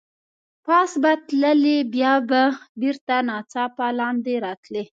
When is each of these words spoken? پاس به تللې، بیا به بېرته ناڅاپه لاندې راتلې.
پاس 0.65 0.91
به 1.01 1.11
تللې، 1.27 1.77
بیا 1.93 2.13
به 2.29 2.41
بېرته 2.81 3.15
ناڅاپه 3.27 3.87
لاندې 3.99 4.33
راتلې. 4.45 4.83